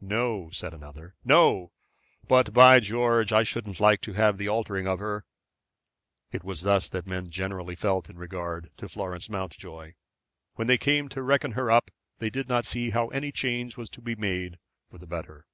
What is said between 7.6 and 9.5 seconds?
felt in regard to Florence